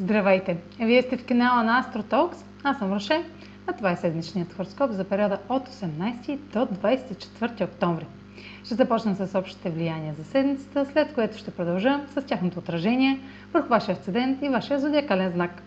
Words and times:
Здравейте! 0.00 0.56
Вие 0.80 1.02
сте 1.02 1.16
в 1.16 1.26
канала 1.26 1.62
на 1.62 1.82
AstroTalks. 1.84 2.36
Аз 2.64 2.78
съм 2.78 2.92
Роше, 2.92 3.24
а 3.66 3.72
това 3.72 3.90
е 3.90 3.96
седмичният 3.96 4.52
хороскоп 4.52 4.90
за 4.90 5.04
периода 5.04 5.38
от 5.48 5.68
18 5.68 6.36
до 6.36 6.58
24 6.58 7.64
октомври. 7.64 8.06
Ще 8.64 8.74
започна 8.74 9.14
с 9.14 9.38
общите 9.38 9.70
влияния 9.70 10.14
за 10.14 10.24
седмицата, 10.24 10.86
след 10.92 11.14
което 11.14 11.38
ще 11.38 11.50
продължа 11.50 12.00
с 12.14 12.22
тяхното 12.22 12.58
отражение 12.58 13.20
върху 13.52 13.68
вашия 13.68 13.92
асцендент 13.92 14.42
и 14.42 14.48
вашия 14.48 14.80
зодиакален 14.80 15.32
знак. 15.32 15.62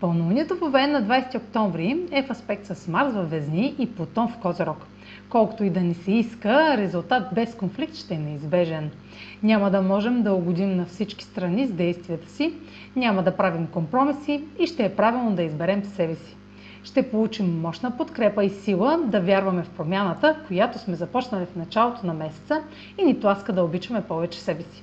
Пълнолунието 0.00 0.56
в 0.56 0.70
на 0.70 1.02
20 1.02 1.36
октомври 1.36 2.06
е 2.10 2.22
в 2.22 2.30
аспект 2.30 2.66
с 2.66 2.88
Марс 2.88 3.14
във 3.14 3.30
Везни 3.30 3.74
и 3.78 3.94
Плутон 3.94 4.28
в 4.28 4.38
Козерог. 4.38 4.86
Колкото 5.28 5.64
и 5.64 5.70
да 5.70 5.80
ни 5.80 5.94
се 5.94 6.12
иска, 6.12 6.76
резултат 6.76 7.22
без 7.34 7.54
конфликт 7.54 7.94
ще 7.94 8.14
е 8.14 8.18
неизбежен. 8.18 8.90
Няма 9.42 9.70
да 9.70 9.82
можем 9.82 10.22
да 10.22 10.32
угодим 10.32 10.76
на 10.76 10.86
всички 10.86 11.24
страни 11.24 11.66
с 11.66 11.72
действията 11.72 12.30
си, 12.30 12.54
няма 12.96 13.22
да 13.22 13.36
правим 13.36 13.66
компромиси 13.66 14.44
и 14.58 14.66
ще 14.66 14.84
е 14.84 14.94
правилно 14.94 15.36
да 15.36 15.42
изберем 15.42 15.84
себе 15.84 16.14
си. 16.14 16.36
Ще 16.84 17.10
получим 17.10 17.60
мощна 17.60 17.96
подкрепа 17.96 18.44
и 18.44 18.50
сила 18.50 18.98
да 19.06 19.20
вярваме 19.20 19.62
в 19.62 19.70
промяната, 19.70 20.36
която 20.46 20.78
сме 20.78 20.94
започнали 20.94 21.46
в 21.46 21.56
началото 21.56 22.06
на 22.06 22.14
месеца 22.14 22.62
и 22.98 23.04
ни 23.04 23.20
тласка 23.20 23.52
да 23.52 23.62
обичаме 23.64 24.02
повече 24.02 24.40
себе 24.40 24.62
си. 24.62 24.82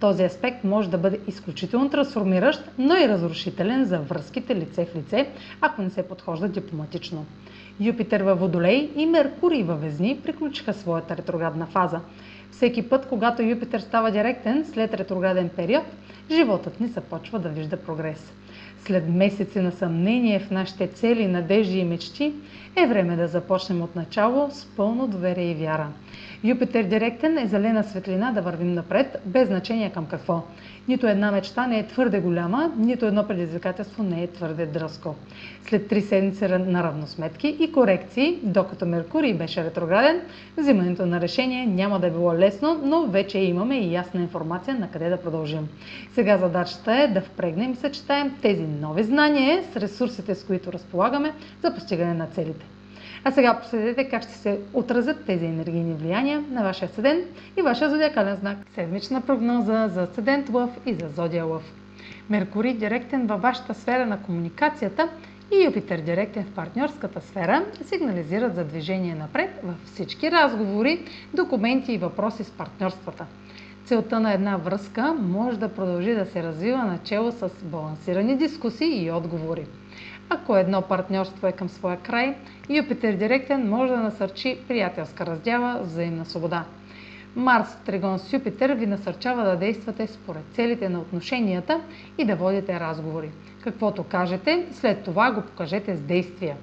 Този 0.00 0.22
аспект 0.24 0.64
може 0.64 0.90
да 0.90 0.98
бъде 0.98 1.20
изключително 1.26 1.90
трансформиращ, 1.90 2.70
но 2.78 2.96
и 2.96 3.08
разрушителен 3.08 3.84
за 3.84 3.98
връзките 3.98 4.56
лице 4.56 4.86
в 4.86 4.96
лице, 4.96 5.28
ако 5.60 5.82
не 5.82 5.90
се 5.90 6.02
подхожда 6.08 6.48
дипломатично. 6.48 7.26
Юпитер 7.80 8.20
във 8.20 8.40
Водолей 8.40 8.90
и 8.96 9.06
Меркурий 9.06 9.62
във 9.62 9.80
Везни 9.80 10.20
приключиха 10.24 10.74
своята 10.74 11.16
ретроградна 11.16 11.66
фаза. 11.66 12.00
Всеки 12.50 12.88
път, 12.88 13.06
когато 13.08 13.42
Юпитер 13.42 13.80
става 13.80 14.10
директен 14.10 14.64
след 14.72 14.94
ретрограден 14.94 15.48
период, 15.48 15.84
животът 16.30 16.80
ни 16.80 16.88
започва 16.88 17.38
да 17.38 17.48
вижда 17.48 17.76
прогрес. 17.76 18.32
След 18.84 19.08
месеци 19.08 19.60
на 19.60 19.72
съмнение 19.72 20.40
в 20.40 20.50
нашите 20.50 20.86
цели, 20.86 21.26
надежди 21.26 21.78
и 21.78 21.84
мечти, 21.84 22.32
е 22.76 22.86
време 22.86 23.16
да 23.16 23.28
започнем 23.28 23.82
от 23.82 23.96
начало 23.96 24.50
с 24.50 24.66
пълно 24.76 25.06
доверие 25.06 25.50
и 25.50 25.54
вяра. 25.54 25.88
Юпитер 26.44 26.84
директен 26.84 27.38
е 27.38 27.46
зелена 27.46 27.84
светлина 27.84 28.32
да 28.32 28.42
вървим 28.42 28.74
напред, 28.74 29.22
без 29.26 29.48
значение 29.48 29.90
към 29.90 30.06
какво. 30.06 30.42
Нито 30.88 31.06
една 31.06 31.30
мечта 31.32 31.66
не 31.66 31.78
е 31.78 31.86
твърде 31.86 32.20
голяма, 32.20 32.72
нито 32.76 33.06
едно 33.06 33.26
предизвикателство 33.28 34.02
не 34.02 34.22
е 34.22 34.26
твърде 34.26 34.66
дръско. 34.66 35.14
След 35.64 35.88
три 35.88 36.00
седмици 36.00 36.44
на 36.48 36.82
равносметки 36.82 37.56
и 37.60 37.72
корекции, 37.72 38.38
докато 38.42 38.86
Меркурий 38.86 39.34
беше 39.34 39.64
ретрограден, 39.64 40.20
взимането 40.56 41.06
на 41.06 41.20
решение 41.20 41.66
няма 41.66 42.00
да 42.00 42.06
е 42.06 42.10
било 42.10 42.34
лесно, 42.34 42.80
но 42.84 43.06
вече 43.06 43.38
имаме 43.38 43.78
и 43.78 43.92
ясна 43.92 44.20
информация 44.20 44.78
на 44.78 44.90
къде 44.90 45.08
да 45.08 45.16
продължим. 45.16 45.68
Сега 46.20 46.38
задачата 46.38 46.92
е 46.96 47.08
да 47.08 47.20
впрегнем 47.20 47.72
и 47.72 47.76
съчетаем 47.76 48.36
тези 48.42 48.62
нови 48.62 49.02
знания 49.04 49.62
с 49.72 49.76
ресурсите, 49.76 50.34
с 50.34 50.44
които 50.44 50.72
разполагаме 50.72 51.32
за 51.62 51.74
постигане 51.74 52.14
на 52.14 52.26
целите. 52.26 52.66
А 53.24 53.30
сега 53.32 53.60
последете 53.60 54.08
как 54.08 54.22
ще 54.22 54.32
се 54.32 54.60
отразят 54.72 55.24
тези 55.26 55.44
енергийни 55.44 55.94
влияния 55.94 56.44
на 56.50 56.62
вашия 56.62 56.88
седент 56.88 57.24
и 57.58 57.62
вашия 57.62 57.90
зодиакален 57.90 58.36
знак. 58.36 58.58
Седмична 58.74 59.20
прогноза 59.20 59.88
за 59.88 60.08
седент 60.14 60.48
Лъв 60.50 60.70
и 60.86 60.94
за 60.94 61.08
зодия 61.08 61.44
Лъв. 61.44 61.62
Меркурий 62.30 62.74
директен 62.74 63.26
във 63.26 63.42
вашата 63.42 63.74
сфера 63.74 64.06
на 64.06 64.22
комуникацията 64.22 65.08
и 65.52 65.64
Юпитер 65.64 65.98
директен 65.98 66.44
в 66.44 66.54
партньорската 66.54 67.20
сфера 67.20 67.64
сигнализират 67.84 68.54
за 68.54 68.64
движение 68.64 69.14
напред 69.14 69.50
във 69.64 69.74
всички 69.84 70.30
разговори, 70.30 71.04
документи 71.34 71.92
и 71.92 71.98
въпроси 71.98 72.44
с 72.44 72.50
партньорствата. 72.50 73.26
Целта 73.90 74.20
на 74.20 74.32
една 74.32 74.56
връзка 74.56 75.14
може 75.14 75.58
да 75.58 75.68
продължи 75.68 76.14
да 76.14 76.26
се 76.26 76.42
развива 76.42 76.84
начало 76.84 77.32
с 77.32 77.50
балансирани 77.62 78.36
дискусии 78.36 79.04
и 79.04 79.10
отговори. 79.10 79.66
Ако 80.28 80.56
едно 80.56 80.82
партньорство 80.82 81.46
е 81.46 81.52
към 81.52 81.68
своя 81.68 81.96
край, 81.96 82.34
Юпитер 82.68 83.12
директен 83.12 83.68
може 83.68 83.92
да 83.92 83.98
насърчи 83.98 84.58
приятелска 84.68 85.26
раздяла, 85.26 85.80
взаимна 85.82 86.24
свобода. 86.24 86.64
Марс 87.36 87.76
тригон 87.86 88.18
с 88.18 88.32
Юпитер 88.32 88.70
ви 88.70 88.86
насърчава 88.86 89.44
да 89.44 89.56
действате 89.56 90.06
според 90.06 90.42
целите 90.52 90.88
на 90.88 91.00
отношенията 91.00 91.80
и 92.18 92.24
да 92.24 92.36
водите 92.36 92.80
разговори. 92.80 93.30
Каквото 93.64 94.04
кажете, 94.04 94.66
след 94.72 95.04
това 95.04 95.32
го 95.32 95.42
покажете 95.42 95.96
с 95.96 96.00
действия. 96.00 96.56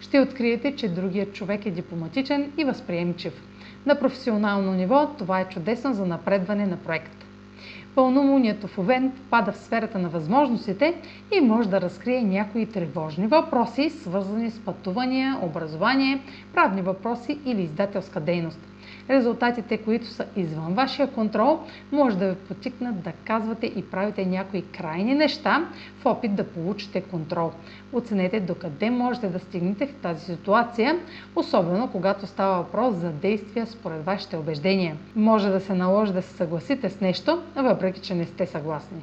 Ще 0.00 0.20
откриете, 0.20 0.76
че 0.76 0.88
другият 0.88 1.32
човек 1.32 1.66
е 1.66 1.70
дипломатичен 1.70 2.52
и 2.58 2.64
възприемчив. 2.64 3.47
На 3.86 3.94
професионално 3.94 4.72
ниво 4.72 5.06
това 5.08 5.40
е 5.40 5.44
чудесно 5.44 5.94
за 5.94 6.06
напредване 6.06 6.66
на 6.66 6.76
проект. 6.76 7.24
Пълномунието 7.94 8.66
в 8.66 8.78
Овен 8.78 9.12
пада 9.30 9.52
в 9.52 9.56
сферата 9.56 9.98
на 9.98 10.08
възможностите 10.08 10.94
и 11.32 11.40
може 11.40 11.68
да 11.68 11.80
разкрие 11.80 12.22
някои 12.22 12.66
тревожни 12.66 13.26
въпроси, 13.26 13.90
свързани 13.90 14.50
с 14.50 14.58
пътувания, 14.58 15.38
образование, 15.42 16.20
правни 16.54 16.82
въпроси 16.82 17.38
или 17.44 17.62
издателска 17.62 18.20
дейност. 18.20 18.60
Резултатите, 19.10 19.76
които 19.78 20.06
са 20.06 20.24
извън 20.36 20.74
вашия 20.74 21.10
контрол, 21.12 21.60
може 21.92 22.16
да 22.16 22.28
ви 22.28 22.36
потикнат 22.36 23.00
да 23.02 23.12
казвате 23.12 23.66
и 23.66 23.84
правите 23.90 24.26
някои 24.26 24.62
крайни 24.62 25.14
неща 25.14 25.68
в 26.00 26.06
опит 26.06 26.34
да 26.34 26.44
получите 26.44 27.00
контрол. 27.00 27.52
Оценете 27.92 28.40
докъде 28.40 28.90
можете 28.90 29.28
да 29.28 29.38
стигнете 29.38 29.86
в 29.86 29.94
тази 29.94 30.24
ситуация, 30.24 30.98
особено 31.36 31.90
когато 31.90 32.26
става 32.26 32.56
въпрос 32.56 32.94
за 32.94 33.10
действия 33.10 33.66
според 33.66 34.04
вашите 34.04 34.36
убеждения. 34.36 34.96
Може 35.16 35.48
да 35.48 35.60
се 35.60 35.74
наложи 35.74 36.12
да 36.12 36.22
се 36.22 36.36
съгласите 36.36 36.90
с 36.90 37.00
нещо, 37.00 37.42
въпреки 37.56 38.00
че 38.00 38.14
не 38.14 38.24
сте 38.24 38.46
съгласни. 38.46 39.02